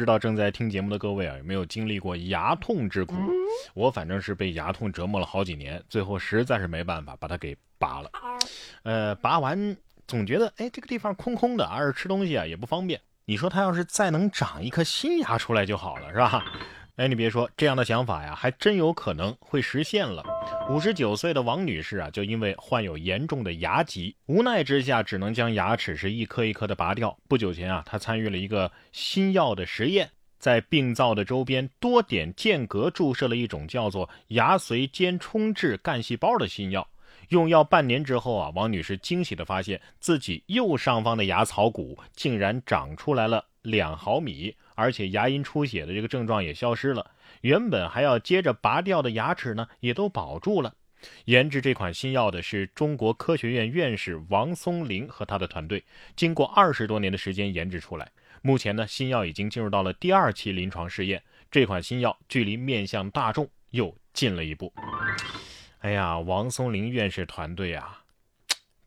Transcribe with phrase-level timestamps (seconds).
[0.00, 3.14] 不知道正在听节目的各位啊，有没有经历过牙痛之苦？
[3.74, 8.10] 我反正是被牙痛折磨了好几年，最后实在是没办法把它给拔了。
[8.82, 9.76] 呃，拔完
[10.06, 12.98] 总觉得哎，这个地方空空的，而且吃东西啊也不方便。
[13.26, 16.46] 你说他要是再能长一颗新牙出来就好了，是吧？
[17.00, 20.22] 哎，你别说，这样的想法呀，还真有可能会实现了。
[20.68, 27.16] 五十九岁的王女士啊，就因为患有严重的牙疾，无奈之下只能将牙齿是一颗一颗的拔掉。
[27.26, 36.86] 不久前啊，她参与了一个新药的实验，在病灶的周边多点间隔注射了一种叫做牙髓间充质干细胞的新药。
[37.30, 44.54] 用药半年之后啊，王女士惊喜地发现自己右上方的牙槽骨竟然长出来了两毫米。
[44.80, 47.10] 而且牙龈出血的这个症状也消失了，
[47.42, 50.74] 原本还要接着拔掉的牙齿呢，也都保住了。
[51.26, 55.84] 研制这款新药的是中国科学院院士王松林和他的团队，
[56.16, 58.10] 经过二十多年的时间研制出来。
[58.40, 64.72] 目前呢，新药已经进入到了第二期临床试验，这款新药距离面向大众又近了一步。
[65.80, 68.02] 哎呀，王松林院士团队啊，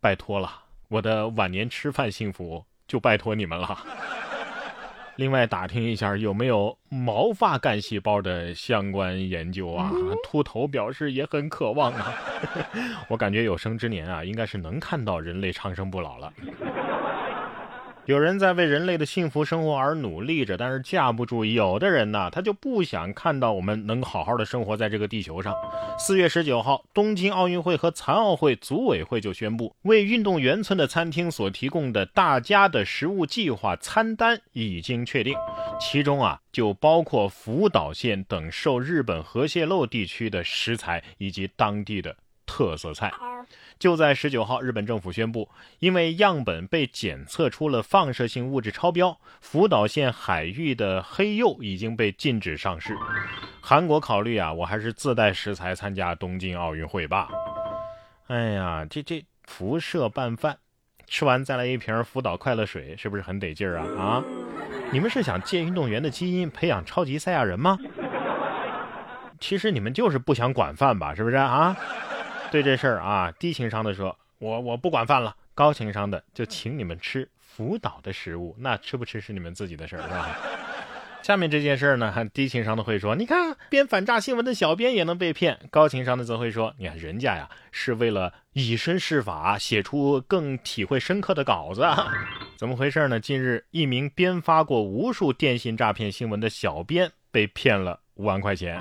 [0.00, 0.50] 拜托了，
[0.88, 3.78] 我的晚年吃饭幸福就拜托你们了。
[5.16, 9.90] 另外打听一下有没有毛发干细胞的相关研究啊？
[10.24, 12.14] 秃头表示也很渴望啊。
[13.08, 16.32] 我感觉有生之年啊，应该是能看到人类长生不老了。
[18.06, 25.54] 有人在为人类的幸福生活而努力着，但是架不住有的人呢，他就不想看到我们能好好的生活在这个地球上。
[25.96, 35.36] 四月十九号，东京奥运会和残奥会组委会就宣布，为运动员村的餐厅所提供的大家的食物计划餐单已经确定，
[35.78, 43.12] 其中啊就包括福岛县等受日本核泄漏地区的食材以及当地的特色菜。
[43.82, 45.48] 就在十九号，日本政府宣布，
[45.80, 52.96] 因为样本被检测出了放射性物质超标，福岛县海域的黑鼬已经被禁止上市。
[53.60, 57.28] 韩国考虑啊，我还是自带食材参加东京奥运会吧。
[58.28, 60.56] 哎呀，这这辐射拌饭，
[61.08, 63.84] 吃完再来一瓶福岛快乐水，是不是很得劲儿啊？
[64.00, 64.24] 啊，
[64.92, 67.76] 你们是想借运动员的基因培养超级赛亚人吗？
[69.40, 71.12] 其实你们就是不想管饭吧？
[71.16, 71.76] 是不是啊？
[72.52, 80.38] 对这事儿啊，低情商的说，我我不管饭了；高情商的就请你们吃福岛的食物，那吃不吃是你们自己的事儿，是吧？
[81.22, 91.88] 下面这件事儿呢，低情商的会说，你看编反诈新闻的小编也能被骗；高情商的则会说，你看人家呀是为了以身试法，写出更体会深刻的稿子。
[92.58, 93.18] 怎么回事呢？
[93.18, 98.78] 近日，一名编发过无数电信诈骗新闻的小编被骗了五万块钱。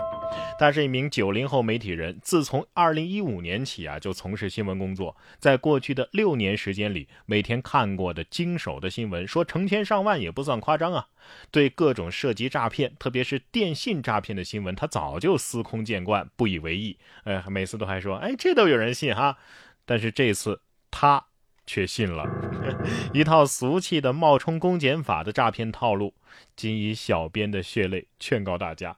[0.62, 5.18] 他是一名九零后媒体人，自从二零一五年起啊，就从事新闻工作。
[5.40, 11.08] 在过去的六年时间里，每天看过的经手的新闻，说成千上万也不算夸张啊。
[11.50, 17.00] 对各种涉及诈骗，特别是电信诈骗的新闻，他早就司空见惯，不以为意。
[17.24, 19.40] 哎，每次都还说，哎，这都有人信哈。
[19.84, 20.62] 但是这次
[20.92, 21.26] 他
[21.66, 22.30] 却信了，
[23.16, 26.14] 一套俗气的冒充公检法的诈骗套路。
[26.56, 28.98] 仅以小编的血泪劝告大家。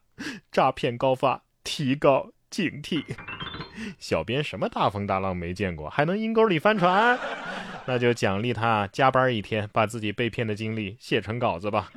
[0.51, 3.03] 诈骗高发，提高警惕。
[3.97, 7.17] 小编什么大风大浪没见过，还能阴沟里翻船？
[7.85, 11.91] 那就奖励他加班一天，把自己被骗的经历写成稿子吧。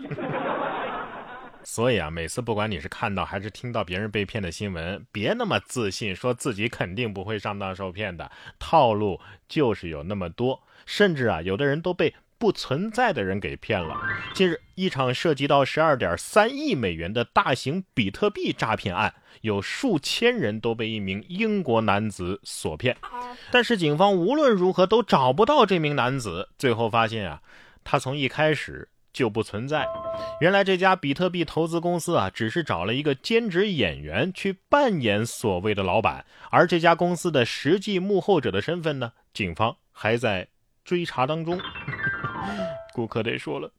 [1.62, 8.30] 所以啊，每次不管你是看到还是听到别人被骗的新闻，别那么自信，说自己肯定不会上当受骗的。
[8.58, 12.14] 套路就是有那么多，甚至啊，有的人都被。
[12.38, 13.96] 不存在的人给骗了。
[14.34, 22.96] 近日，一场涉及到十二点三亿美元的大型比特币诈骗案，有数千人都被一名英国男子所骗。
[23.50, 26.48] 但是，警方无论如何都找不到这名男子。
[26.58, 27.40] 最后发现啊，
[27.82, 29.86] 他从一开始就不存在。
[30.40, 40.48] 原来，这家比特币投资公司啊，只是找了一个兼职演员去扮演所谓的老板，而这家公司的实际幕后者的身份呢，警方还在
[40.84, 41.58] 追查当中。
[42.96, 43.70] 顾客得说了，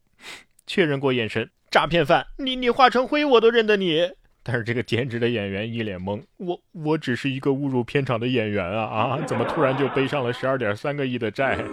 [0.64, 4.12] 确认过眼神，诈骗犯，你你化成灰我都认得你。
[4.44, 9.20] 但是这个兼职的演员一脸懵，我我只是一个误入片场的演员啊啊！
[9.26, 11.58] 怎么突然就背上了十二点三个亿的债？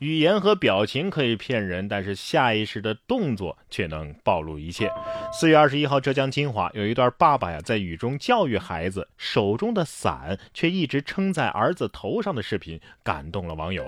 [0.00, 4.90] 语言和表情可以骗人，但是下意识的动作却能暴露一切。
[5.32, 13.84] 四月二十一号，浙江金华有一段爸爸呀在雨中教育孩子，手中的伞却一直撑在儿子头上的视频，感动了网友。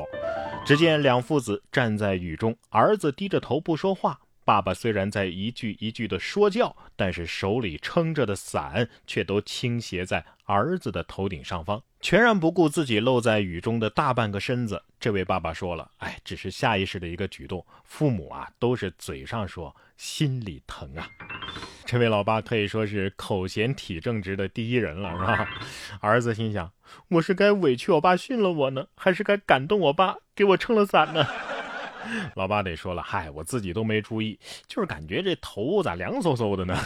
[0.64, 4.20] 只见两父子站在雨中，儿子低着头不说话。
[4.44, 14.82] 爸爸虽然在一句一句的说教，但是手里撑着的伞却都倾斜在儿子的头顶上方，全然不顾自己露在雨中的大半个身子。
[15.00, 21.08] 这位爸爸说了：“哎，只是下意识的一个举动，父母啊都是嘴上说心里疼啊。
[21.84, 25.48] 这位老爸可以说是口嫌体正直的第一人了，是吧？
[26.00, 26.70] 儿子心想：
[27.08, 31.26] 我是该委屈我爸训了我呢，还是该感动我爸给我撑了伞呢？
[32.34, 36.76] 老爸得说了，嗨，我自己都没注意，就是感觉这头咋凉飕飕的呢？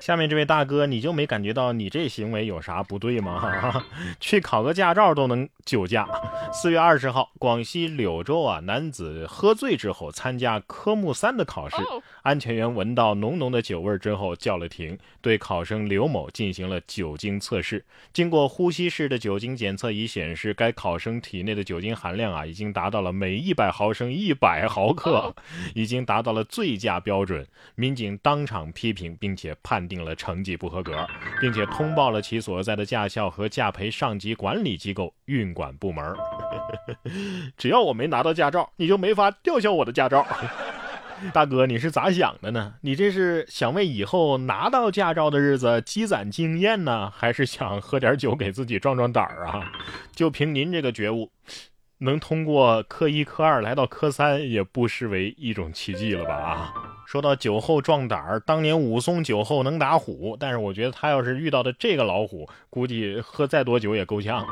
[0.00, 3.82] 下面这位大哥，你就没感觉到你这行为有啥不对吗？
[4.20, 6.06] 去考个驾照都能酒驾。
[6.52, 11.76] 四月二十号，广西柳州啊，男子喝醉之后参加科目三的考试，
[12.22, 17.82] 安全员闻到浓浓的酒味之后叫了停，对考生刘某进行了酒精测试。
[18.12, 25.34] 经过呼吸式的酒精检测仪显示，该考生体内的酒精含量啊，已经达到了每一百毫升一百毫克，
[25.74, 27.46] 已经达到了醉驾标准。
[27.74, 29.94] 民警当场批评，并且判定。
[30.04, 31.08] 了成绩不合格，
[31.40, 36.04] 并且通报了其所在的驾校和驾培上级管理机构运管部门。
[37.56, 40.26] 只要我没拿到驾照，你就没法吊销我的驾照。
[41.32, 42.74] 大哥，你是咋想的呢？
[42.82, 49.72] 你这是想为以后拿到驾照的日子积攒经验呢，还是想喝点酒给自己壮壮胆儿啊？
[50.14, 51.30] 就凭您这个觉悟，
[51.98, 56.34] 能通过科一、科二来到科三，也不失为一种奇迹了吧？
[56.34, 56.74] 啊！
[57.06, 64.44] 说到酒后壮胆儿，当年武松酒后能打虎，但是我觉得他要是遇到的这个老虎，估计喝再多酒也够呛。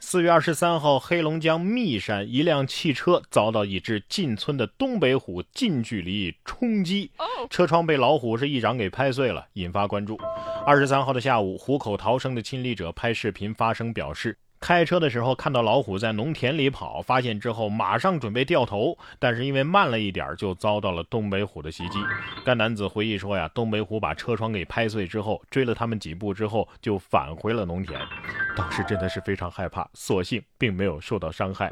[0.00, 7.10] 四月二十三号，黑龙江密山一辆汽车遭到一只进村的东北虎近距离冲击，
[7.50, 10.18] 车窗被老虎是一掌给拍碎了，引发关注。
[10.64, 14.38] 二十三号的下午，虎口逃生的亲历者拍视频发声表示。
[14.66, 22.00] 开车的时候看到老虎在农田里跑，发现之后马上准备掉头，但是因为慢了一点，就遭到了东北虎的袭击。
[22.44, 27.96] 该男子回忆说呀，东北虎把车窗给拍碎之后，追了他们几步之后就返回了农田。
[28.56, 31.70] 当时真的是非常害怕，所幸并没有受到伤害。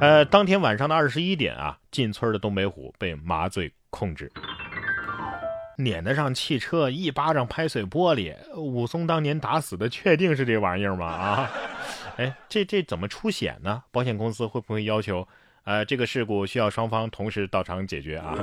[0.00, 4.32] 呃，当天晚上的二十一点啊，进村的东北虎被麻醉控制。
[5.76, 8.34] 撵得上汽车，一巴掌拍碎玻璃。
[8.54, 11.06] 武松当年打死的，确定是这玩意儿吗？
[11.06, 11.50] 啊？
[12.16, 13.82] 哎，这这怎么出险呢？
[13.90, 15.26] 保险公司会不会要求，
[15.64, 18.34] 呃，这个事故需要双方同时到场解决啊？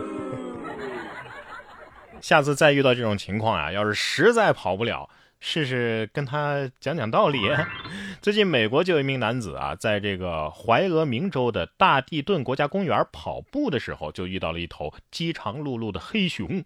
[2.23, 5.09] 下次再遇到这种情况啊，要是实在跑不了，
[5.41, 7.41] 试试跟他讲讲道理。
[8.21, 16.63] 最近美国就有一名男子啊，在这个怀俄明州的大地顿国家公园跑步的时候，就遇到了一头饥肠辘辘的黑熊。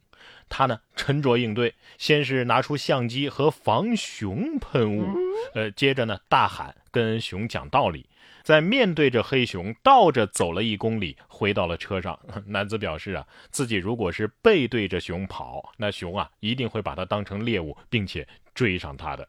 [0.48, 5.16] 他呢沉着应对，先是拿出相机和防熊喷雾，
[5.56, 8.08] 呃，接着呢大喊跟熊讲道理，
[8.48, 12.18] 在面对着黑熊倒着走了一公里，回到了车上。
[12.48, 19.28] 男子表示啊，自己如果是背对着熊跑，那熊啊一定会把他当成猎物，并且追上他的。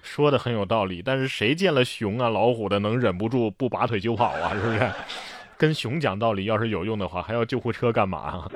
[0.00, 4.54] 说的很有道理，但是谁见了熊啊老虎的能忍不住不拔腿就跑啊？
[4.54, 4.90] 是不是？
[5.58, 8.50] 跟熊讲道理要是有用的话，还要救护车干嘛？